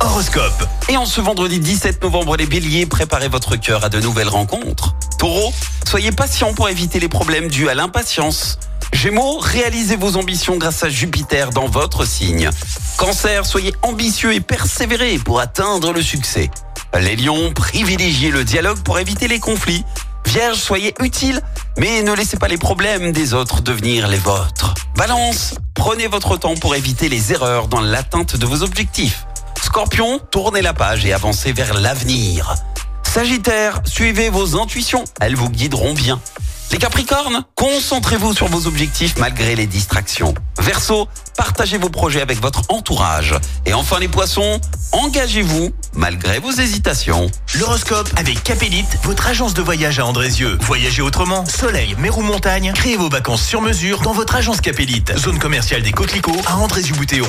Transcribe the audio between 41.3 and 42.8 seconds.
partagez vos projets avec votre